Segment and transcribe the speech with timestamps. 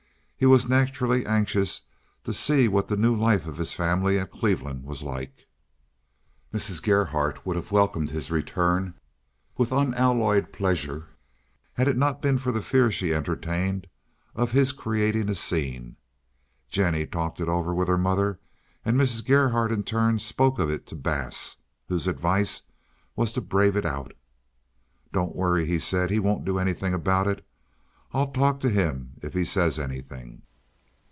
[0.43, 1.81] He was naturally anxious
[2.23, 5.47] to see what the new life of his family at Cleveland was like.
[6.51, 6.81] Mrs.
[6.81, 8.95] Gerhardt would have welcomed his return
[9.55, 11.09] with unalloyed pleasure
[11.73, 13.85] had it not been for the fear she entertained
[14.33, 15.95] of his creating a scene.
[16.69, 18.39] Jennie talked it over with her mother,
[18.83, 19.23] and Mrs.
[19.23, 21.57] Gerhardt in turn spoke of it to Bass,
[21.87, 22.63] whose advice
[23.15, 24.11] was to brave it out.
[25.13, 27.45] "Don't worry," he said; "he won't do anything about it.
[28.13, 30.41] I'll talk to him if he says anything."